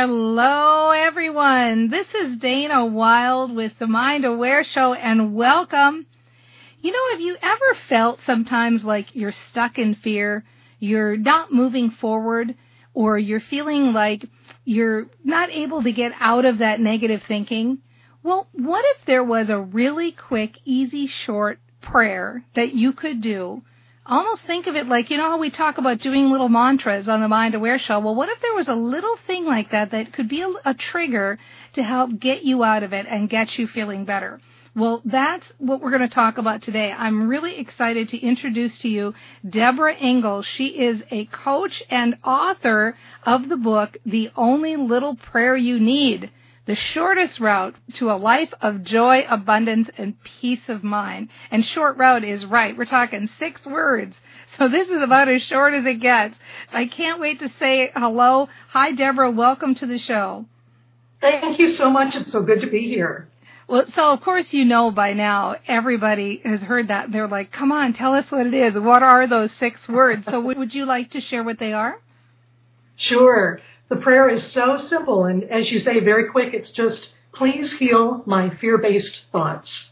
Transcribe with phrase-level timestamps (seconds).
[0.00, 1.88] Hello, everyone.
[1.90, 6.06] This is Dana Wilde with the Mind Aware Show, and welcome.
[6.80, 10.44] You know, have you ever felt sometimes like you're stuck in fear,
[10.78, 12.54] you're not moving forward,
[12.94, 14.24] or you're feeling like
[14.64, 17.78] you're not able to get out of that negative thinking?
[18.22, 23.62] Well, what if there was a really quick, easy, short prayer that you could do
[24.08, 27.20] almost think of it like, you know how we talk about doing little mantras on
[27.20, 28.00] the Mind Aware show?
[28.00, 30.74] Well, what if there was a little thing like that that could be a, a
[30.74, 31.38] trigger
[31.74, 34.40] to help get you out of it and get you feeling better?
[34.74, 36.92] Well, that's what we're going to talk about today.
[36.92, 39.14] I'm really excited to introduce to you
[39.48, 40.42] Debra Engle.
[40.42, 46.30] She is a coach and author of the book, The Only Little Prayer You Need
[46.68, 51.30] the shortest route to a life of joy, abundance, and peace of mind.
[51.50, 52.76] And short route is right.
[52.76, 54.14] We're talking six words.
[54.58, 56.36] So this is about as short as it gets.
[56.70, 58.50] I can't wait to say hello.
[58.68, 59.30] Hi, Debra.
[59.30, 60.44] Welcome to the show.
[61.22, 62.14] Thank you so much.
[62.14, 63.28] It's so good to be here.
[63.66, 67.10] Well, so of course you know by now everybody has heard that.
[67.10, 68.74] They're like, come on, tell us what it is.
[68.74, 70.26] What are those six words?
[70.26, 71.98] So would you like to share what they are?
[72.96, 73.60] Sure.
[73.88, 76.54] The prayer is so simple and, as you say, very quick.
[76.54, 79.90] It's just, please heal my fear based thoughts.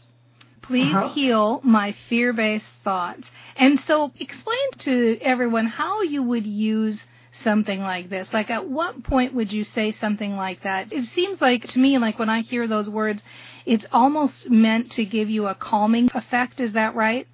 [0.61, 1.09] Please uh-huh.
[1.09, 3.27] heal my fear based thoughts.
[3.55, 6.99] And so explain to everyone how you would use
[7.43, 8.31] something like this?
[8.33, 10.91] Like, at what point would you say something like that?
[10.91, 13.21] It seems like to me, like when I hear those words,
[13.65, 16.59] it's almost meant to give you a calming effect.
[16.59, 17.27] Is that right?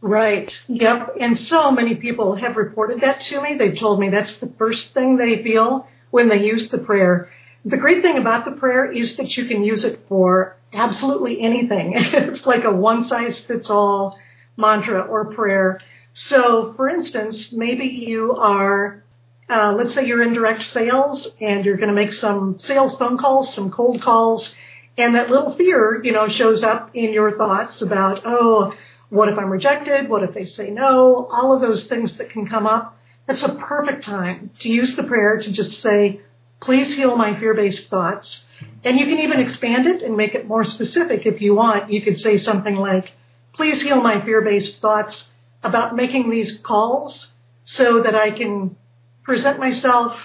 [0.00, 0.56] Right.
[0.68, 1.16] Yep.
[1.20, 3.56] And so many people have reported that to me.
[3.56, 7.30] They've told me that's the first thing they feel when they use the prayer.
[7.64, 11.94] The great thing about the prayer is that you can use it for absolutely anything.
[11.96, 14.18] it's like a one size fits all
[14.56, 15.80] mantra or prayer.
[16.12, 19.02] So, for instance, maybe you are,
[19.48, 23.18] uh, let's say you're in direct sales and you're going to make some sales phone
[23.18, 24.54] calls, some cold calls,
[24.96, 28.74] and that little fear, you know, shows up in your thoughts about, oh,
[29.10, 30.08] what if I'm rejected?
[30.08, 31.26] What if they say no?
[31.30, 32.96] All of those things that can come up.
[33.26, 36.20] It's a perfect time to use the prayer to just say,
[36.60, 38.44] please heal my fear-based thoughts.
[38.84, 41.92] And you can even expand it and make it more specific if you want.
[41.92, 43.12] You could say something like,
[43.52, 45.24] please heal my fear-based thoughts
[45.62, 47.28] about making these calls
[47.64, 48.76] so that I can
[49.24, 50.18] present myself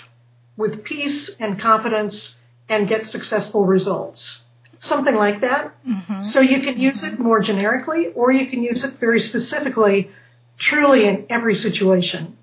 [0.56, 2.36] with peace and confidence
[2.70, 4.43] and get successful results
[4.84, 5.74] something like that.
[5.88, 6.24] Mm-hmm.
[6.24, 10.12] So you can use it more generically or you can use it very specifically,
[10.58, 12.38] truly in every situation.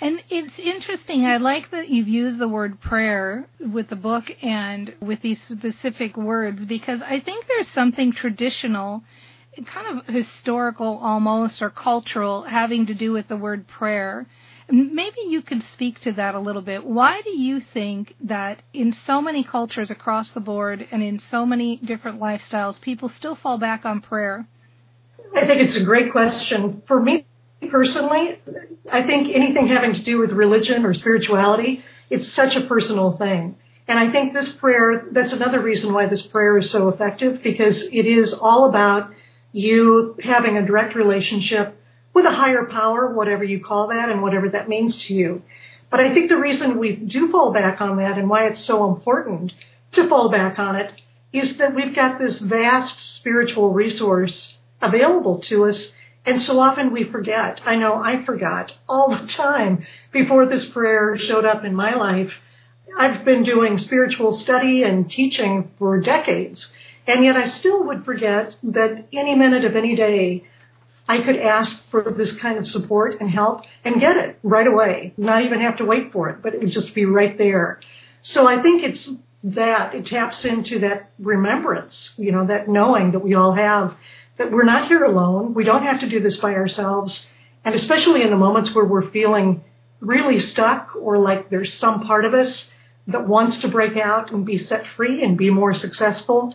[0.00, 1.26] And it's interesting.
[1.26, 6.16] I like that you've used the word prayer with the book and with these specific
[6.16, 9.02] words because I think there's something traditional,
[9.66, 14.26] kind of historical almost, or cultural having to do with the word prayer.
[14.70, 16.84] Maybe you could speak to that a little bit.
[16.84, 21.46] Why do you think that in so many cultures across the board and in so
[21.46, 24.46] many different lifestyles, people still fall back on prayer?
[25.34, 26.82] I think it's a great question.
[26.86, 27.24] For me
[27.70, 28.40] personally,
[28.90, 33.56] I think anything having to do with religion or spirituality, it's such a personal thing.
[33.86, 37.82] And I think this prayer, that's another reason why this prayer is so effective because
[37.84, 39.12] it is all about
[39.52, 41.77] you having a direct relationship
[42.18, 45.40] with a higher power, whatever you call that and whatever that means to you.
[45.88, 48.88] But I think the reason we do fall back on that and why it's so
[48.88, 49.54] important
[49.92, 50.92] to fall back on it
[51.32, 55.92] is that we've got this vast spiritual resource available to us.
[56.26, 57.60] And so often we forget.
[57.64, 62.32] I know I forgot all the time before this prayer showed up in my life.
[62.98, 66.68] I've been doing spiritual study and teaching for decades.
[67.06, 70.42] And yet I still would forget that any minute of any day
[71.08, 75.14] I could ask for this kind of support and help and get it right away,
[75.16, 77.80] not even have to wait for it, but it would just be right there.
[78.20, 79.08] So I think it's
[79.44, 83.96] that it taps into that remembrance, you know, that knowing that we all have
[84.36, 85.54] that we're not here alone.
[85.54, 87.26] We don't have to do this by ourselves.
[87.64, 89.64] And especially in the moments where we're feeling
[90.00, 92.68] really stuck or like there's some part of us
[93.08, 96.54] that wants to break out and be set free and be more successful,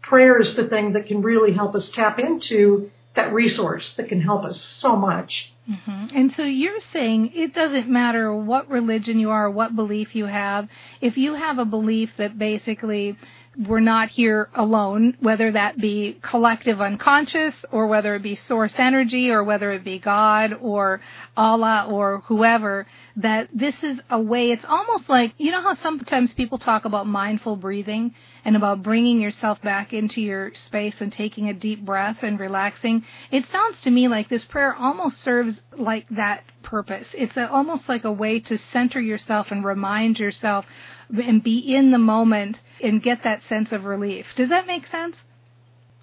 [0.00, 4.20] prayer is the thing that can really help us tap into that resource that can
[4.20, 5.52] help us so much.
[5.68, 6.16] Mm-hmm.
[6.16, 10.68] And so you're saying it doesn't matter what religion you are, what belief you have.
[11.00, 13.16] If you have a belief that basically
[13.56, 19.30] we're not here alone, whether that be collective unconscious or whether it be source energy
[19.30, 21.00] or whether it be God or
[21.36, 22.86] Allah or whoever,
[23.16, 27.06] that this is a way, it's almost like, you know how sometimes people talk about
[27.06, 28.14] mindful breathing
[28.44, 33.04] and about bringing yourself back into your space and taking a deep breath and relaxing?
[33.30, 37.06] It sounds to me like this prayer almost serves like that purpose.
[37.12, 40.66] It's a, almost like a way to center yourself and remind yourself
[41.08, 44.26] and be in the moment and get that sense of relief.
[44.34, 45.16] Does that make sense?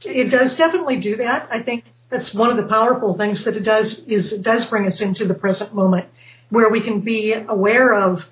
[0.03, 1.49] It does definitely do that.
[1.51, 4.87] I think that's one of the powerful things that it does is it does bring
[4.87, 6.07] us into the present moment
[6.49, 8.23] where we can be aware of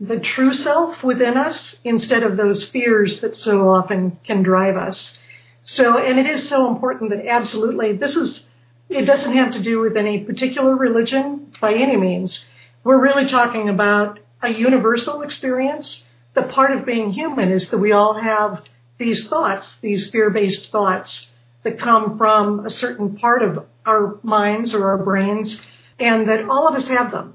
[0.00, 5.16] the true self within us instead of those fears that so often can drive us.
[5.62, 8.44] So, and it is so important that absolutely this is,
[8.90, 12.44] it doesn't have to do with any particular religion by any means.
[12.84, 16.02] We're really talking about a universal experience
[16.34, 18.62] the part of being human is that we all have
[18.98, 21.30] these thoughts, these fear-based thoughts
[21.62, 25.60] that come from a certain part of our minds or our brains,
[25.98, 27.34] and that all of us have them.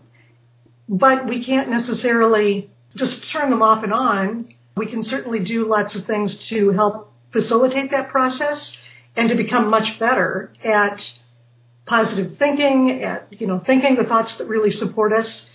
[0.87, 4.53] But we can't necessarily just turn them off and on.
[4.77, 8.77] We can certainly do lots of things to help facilitate that process
[9.15, 11.11] and to become much better at
[11.85, 15.49] positive thinking, at, you know, thinking the thoughts that really support us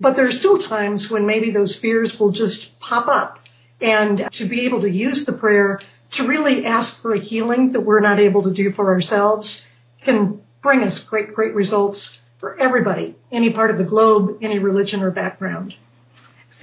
[0.00, 3.38] but there are still times when maybe those fears will just pop up.
[3.80, 5.80] And to be able to use the prayer
[6.12, 9.62] to really ask for a healing that we're not able to do for ourselves
[10.02, 15.02] can bring us great, great results for everybody, any part of the globe, any religion
[15.02, 15.74] or background.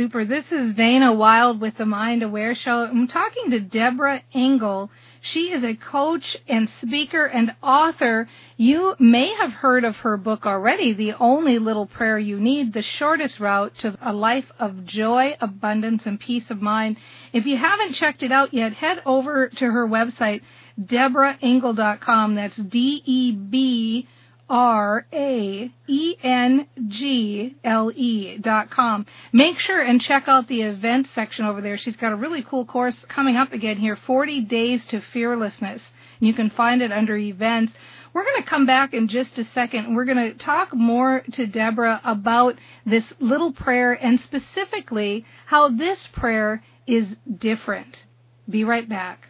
[0.02, 0.26] Super.
[0.26, 2.86] This is Dana Wilde with the Mind Aware Show.
[2.86, 4.90] I'm talking to Debra Engle.
[5.22, 8.28] She is a coach and speaker and author.
[8.58, 12.82] You may have heard of her book already, The Only Little Prayer You Need, The
[12.82, 16.98] Shortest Route to a Life of Joy, Abundance, and Peace of Mind.
[17.32, 20.42] If you haven't checked it out yet, head over to her website,
[20.80, 22.34] debraengle.com.
[22.34, 24.08] That's D-E-B
[24.52, 29.06] R A E N G L E dot com.
[29.32, 31.78] Make sure and check out the event section over there.
[31.78, 35.82] She's got a really cool course coming up again here 40 Days to Fearlessness.
[36.20, 37.72] You can find it under events.
[38.14, 39.96] We're going to come back in just a second.
[39.96, 46.08] We're going to talk more to Debra about this little prayer and specifically how this
[46.08, 48.04] prayer is different.
[48.50, 49.30] Be right back.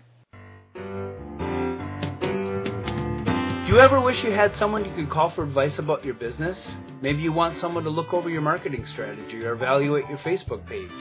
[3.72, 6.58] Do you ever wish you had someone you could call for advice about your business?
[7.02, 10.92] Maybe you want someone to look over your marketing strategy or evaluate your Facebook page.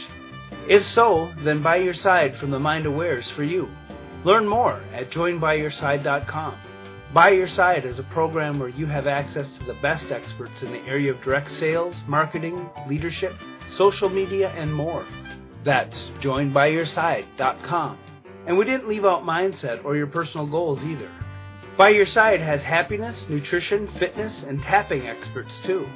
[0.69, 3.69] If so, then By Your Side from the Mind Aware is for you.
[4.25, 6.58] Learn more at joinbyyourside.com.
[7.12, 10.70] By Your Side is a program where you have access to the best experts in
[10.70, 13.34] the area of direct sales, marketing, leadership,
[13.76, 15.05] social media, and more.
[15.65, 17.98] That's joinbyyourside.com.
[18.46, 21.10] And we didn't leave out mindset or your personal goals either.
[21.77, 25.89] By Your Side has happiness, nutrition, fitness, and tapping experts too.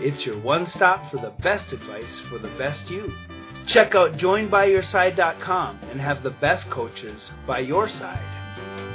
[0.00, 3.12] It's your one stop for the best advice for the best you.
[3.66, 8.91] Check out joinbyyourside.com and have the best coaches by your side.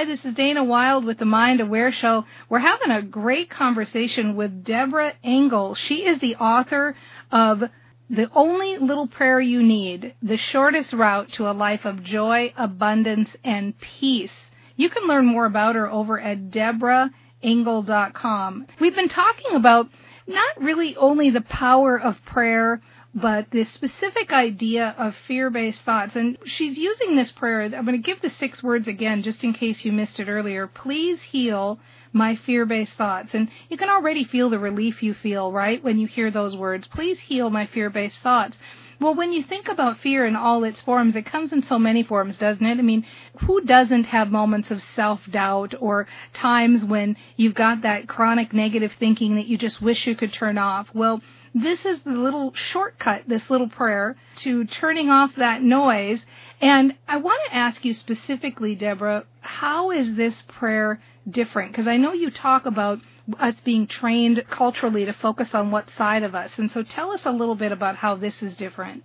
[0.00, 2.24] Hi, this is Dana Wilde with the Mind Aware Show.
[2.48, 5.74] We're having a great conversation with Debra Engle.
[5.74, 6.96] She is the author
[7.30, 7.64] of
[8.08, 13.28] The Only Little Prayer You Need, The Shortest Route to a Life of Joy, Abundance,
[13.44, 14.32] and Peace.
[14.74, 18.66] You can learn more about her over at debraengle.com.
[18.80, 19.90] We've been talking about
[20.26, 22.80] not really only the power of prayer,
[23.14, 26.14] but the specific idea of fear-based thoughts.
[26.14, 27.62] And she's using this prayer.
[27.62, 30.66] I'm going to give the six words again just in case you missed it earlier.
[30.68, 31.80] Please heal
[32.12, 33.30] my fear-based thoughts.
[33.34, 36.86] And you can already feel the relief you feel, right, when you hear those words.
[36.86, 38.56] Please heal my fear-based thoughts.
[39.00, 42.02] Well, when you think about fear in all its forms, it comes in so many
[42.02, 42.78] forms, doesn't it?
[42.78, 43.06] I mean,
[43.46, 49.36] who doesn't have moments of self-doubt or times when you've got that chronic negative thinking
[49.36, 50.88] that you just wish you could turn off?
[50.92, 51.22] Well,
[51.54, 56.24] this is the little shortcut, this little prayer to turning off that noise.
[56.60, 61.72] And I want to ask you specifically, Debra, how is this prayer different?
[61.72, 63.00] Because I know you talk about
[63.38, 66.52] us being trained culturally to focus on what side of us.
[66.56, 69.02] And so tell us a little bit about how this is different.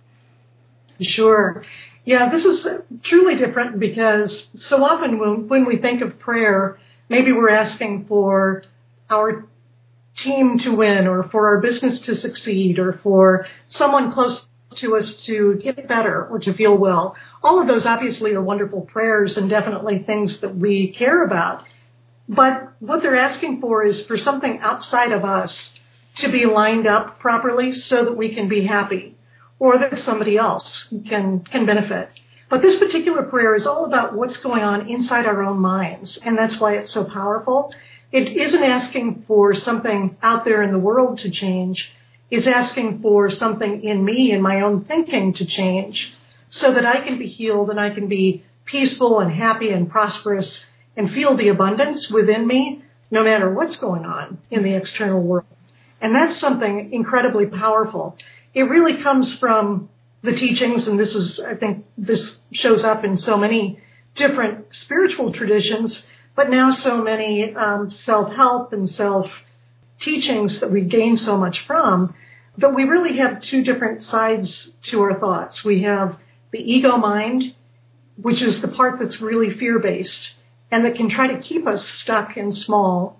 [1.00, 1.64] Sure.
[2.04, 2.66] Yeah, this is
[3.02, 8.62] truly different because so often when, when we think of prayer, maybe we're asking for
[9.10, 9.46] our
[10.16, 14.46] team to win or for our business to succeed or for someone close
[14.76, 17.16] to us to get better or to feel well.
[17.42, 21.64] All of those obviously are wonderful prayers and definitely things that we care about.
[22.28, 25.72] But what they're asking for is for something outside of us
[26.16, 29.16] to be lined up properly so that we can be happy
[29.58, 32.08] or that somebody else can, can benefit.
[32.48, 36.18] But this particular prayer is all about what's going on inside our own minds.
[36.18, 37.72] And that's why it's so powerful.
[38.12, 41.90] It isn't asking for something out there in the world to change.
[42.30, 46.12] It's asking for something in me and my own thinking to change
[46.48, 50.64] so that I can be healed and I can be peaceful and happy and prosperous
[50.96, 55.46] and feel the abundance within me no matter what's going on in the external world.
[56.00, 58.16] And that's something incredibly powerful.
[58.54, 59.88] It really comes from
[60.22, 63.78] the teachings, and this is, I think, this shows up in so many
[64.14, 66.04] different spiritual traditions,
[66.36, 72.14] but now so many um, self-help and self-teachings that we gain so much from,
[72.58, 75.64] that we really have two different sides to our thoughts.
[75.64, 76.18] We have
[76.52, 77.54] the ego mind,
[78.20, 80.34] which is the part that's really fear-based,
[80.70, 83.18] and that can try to keep us stuck and small.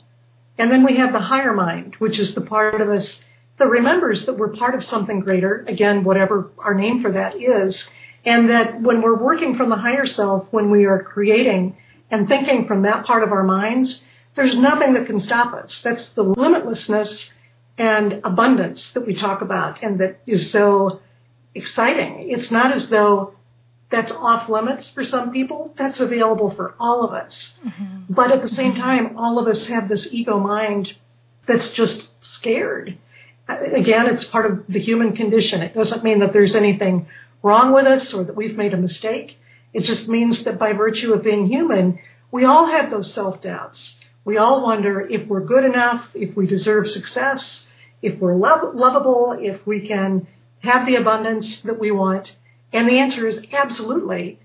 [0.58, 3.20] And then we have the higher mind, which is the part of us
[3.58, 7.88] that remembers that we're part of something greater, again, whatever our name for that is,
[8.26, 11.76] and that when we're working from the higher self, when we are creating
[12.10, 14.02] and thinking from that part of our minds,
[14.34, 15.82] there's nothing that can stop us.
[15.82, 17.28] That's the limitlessness
[17.78, 21.00] and abundance that we talk about and that is so
[21.54, 22.30] exciting.
[22.30, 23.34] It's not as though
[23.90, 25.75] that's off limits for some people.
[25.76, 27.56] That's available for all of us.
[27.64, 28.12] Mm-hmm.
[28.12, 30.94] But at the same time, all of us have this ego mind
[31.46, 32.98] that's just scared.
[33.48, 35.62] Again, it's part of the human condition.
[35.62, 37.06] It doesn't mean that there's anything
[37.42, 39.38] wrong with us or that we've made a mistake.
[39.76, 41.99] It just means that by virtue of being human,
[42.33, 43.95] we all have those self doubts.
[44.25, 47.66] We all wonder if we're good enough, if we deserve success,
[48.00, 50.28] if we're lo- lovable, if we can
[50.61, 52.33] have the abundance that we want.
[52.73, 54.38] And the answer is absolutely.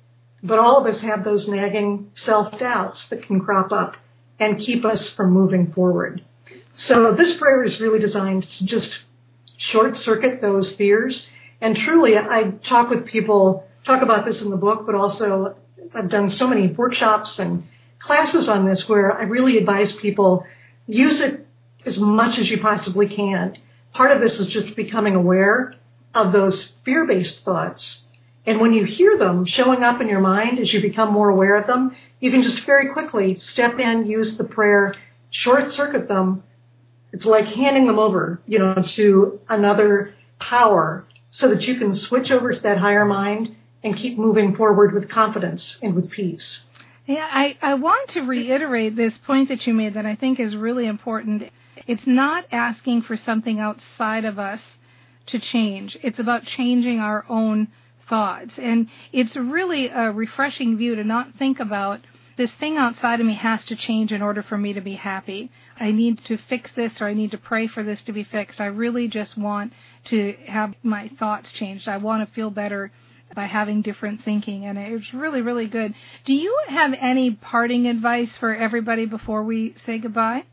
[0.43, 3.95] But all of us have those nagging self-doubts that can crop up
[4.37, 6.25] and keep us from moving forward.
[6.75, 8.99] So this prayer is really designed to just
[9.55, 11.29] short circuit those fears.
[11.61, 15.55] And truly, I talk with people, talk about this in the book, but also
[15.93, 17.67] I've done so many workshops and
[17.99, 20.45] classes on this where I really advise people
[20.87, 21.45] use it
[21.85, 23.57] as much as you possibly can.
[23.93, 25.73] Part of this is just becoming aware
[26.13, 28.05] of those fear-based thoughts
[28.45, 31.55] and when you hear them showing up in your mind as you become more aware
[31.55, 34.95] of them, you can just very quickly step in, use the prayer,
[35.29, 36.43] short circuit them.
[37.13, 42.31] It's like handing them over, you know, to another power so that you can switch
[42.31, 46.63] over to that higher mind and keep moving forward with confidence and with peace.
[47.07, 50.55] Yeah, I, I want to reiterate this point that you made that I think is
[50.55, 51.51] really important.
[51.87, 54.61] It's not asking for something outside of us
[55.27, 55.97] to change.
[56.03, 57.69] It's about changing our own
[58.07, 58.53] thoughts.
[58.57, 62.01] And it's really a refreshing view to not think about
[62.37, 65.51] this thing outside of me has to change in order for me to be happy.
[65.79, 68.61] I need to fix this or I need to pray for this to be fixed.
[68.61, 69.73] I really just want
[70.05, 71.87] to have my thoughts changed.
[71.87, 72.91] I want to feel better
[73.33, 74.91] by having different thinking and it.
[74.91, 75.93] it's really really good.
[76.25, 80.45] Do you have any parting advice for everybody before we say goodbye?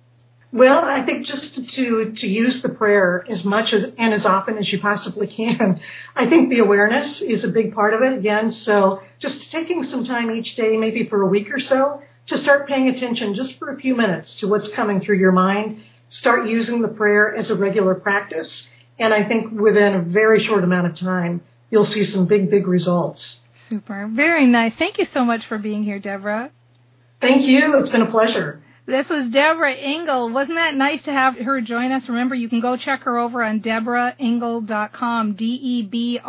[0.51, 4.57] Well, I think just to to use the prayer as much as and as often
[4.57, 5.81] as you possibly can.
[6.17, 8.51] I think the awareness is a big part of it again.
[8.53, 12.67] So just taking some time each day, maybe for a week or so, to start
[12.67, 15.83] paying attention just for a few minutes to what's coming through your mind.
[16.09, 18.67] Start using the prayer as a regular practice,
[18.99, 22.67] and I think within a very short amount of time, you'll see some big, big
[22.67, 23.41] results.
[23.69, 24.75] Super, very nice.
[24.77, 26.51] Thank you so much for being here, Debra.
[27.21, 27.77] Thank you.
[27.79, 28.63] It's been a pleasure.
[28.87, 30.31] This was Debra Engle.
[30.31, 32.09] Wasn't that nice to have her join us?
[32.09, 36.21] Remember, you can go check her over on debraengle.com, D-E-B-R-A-E-N-G-L-E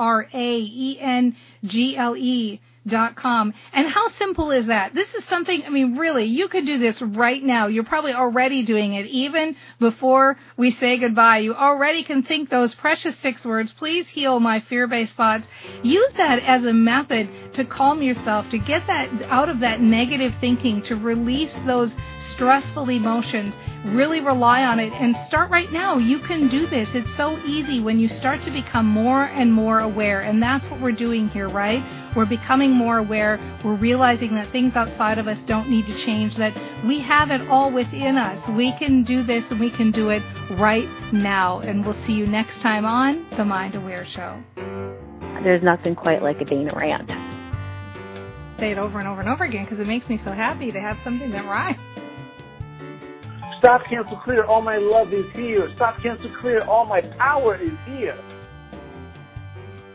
[3.16, 3.54] com.
[3.74, 4.94] And how simple is that?
[4.94, 7.68] This is something, I mean, really, you could do this right now.
[7.68, 9.06] You're probably already doing it.
[9.08, 14.40] Even before we say goodbye, you already can think those precious six words, please heal
[14.40, 15.48] my fear-based thoughts.
[15.84, 20.34] Use that as a method to calm yourself, to get that out of that negative
[20.40, 21.92] thinking, to release those
[22.32, 23.54] stressful emotions
[23.86, 25.98] really rely on it and start right now.
[25.98, 26.90] You can do this.
[26.94, 30.22] It's so easy when you start to become more and more aware.
[30.22, 31.84] And that's what we're doing here, right?
[32.16, 33.40] We're becoming more aware.
[33.64, 36.54] We're realizing that things outside of us don't need to change, that
[36.86, 38.40] we have it all within us.
[38.50, 40.24] We can do this and we can do it
[40.58, 41.60] right now.
[41.60, 44.44] And we'll see you next time on The Mind Aware Show.
[45.44, 47.10] There's nothing quite like a Dana rant.
[48.60, 50.82] Say it over and over and over again because it makes me so happy to
[50.82, 51.80] have something that rhymes.
[53.60, 54.46] Stop, cancel, clear.
[54.46, 55.70] All my love is here.
[55.76, 56.62] Stop, cancel, clear.
[56.64, 58.18] All my power is here.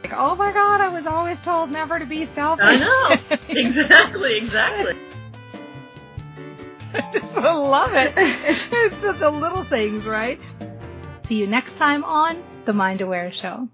[0.02, 2.64] Like, oh my God, I was always told never to be selfish.
[2.64, 3.36] I know.
[3.48, 4.94] exactly, exactly.
[6.94, 8.12] I just love it.
[8.16, 10.38] It's just the little things, right?
[11.26, 13.68] See you next time on The Mind Aware Show.